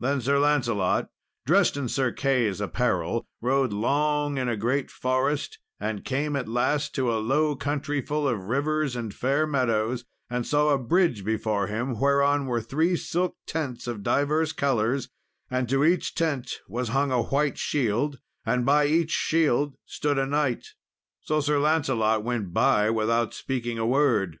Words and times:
Then 0.00 0.20
Sir 0.20 0.40
Lancelot, 0.40 1.10
dressed 1.46 1.76
in 1.76 1.88
Sir 1.88 2.10
Key's 2.10 2.60
apparel, 2.60 3.28
rode 3.40 3.72
long 3.72 4.36
in 4.36 4.48
a 4.48 4.56
great 4.56 4.90
forest, 4.90 5.60
and 5.78 6.04
came 6.04 6.34
at 6.34 6.48
last 6.48 6.92
to 6.96 7.14
a 7.14 7.22
low 7.22 7.54
country, 7.54 8.00
full 8.00 8.26
of 8.26 8.48
rivers 8.48 8.96
and 8.96 9.14
fair 9.14 9.46
meadows, 9.46 10.04
and 10.28 10.44
saw 10.44 10.70
a 10.70 10.76
bridge 10.76 11.24
before 11.24 11.68
him, 11.68 12.00
whereon 12.00 12.46
were 12.46 12.60
three 12.60 12.96
silk 12.96 13.36
tents 13.46 13.86
of 13.86 14.02
divers 14.02 14.52
colours, 14.52 15.08
and 15.48 15.68
to 15.68 15.84
each 15.84 16.16
tent 16.16 16.50
was 16.68 16.88
hung 16.88 17.12
a 17.12 17.22
white 17.22 17.56
shield, 17.56 18.18
and 18.44 18.66
by 18.66 18.86
each 18.86 19.12
shield 19.12 19.76
stood 19.86 20.18
a 20.18 20.26
knight. 20.26 20.66
So 21.20 21.38
Sir 21.38 21.60
Lancelot 21.60 22.24
went 22.24 22.52
by 22.52 22.90
without 22.90 23.34
speaking 23.34 23.78
a 23.78 23.86
word. 23.86 24.40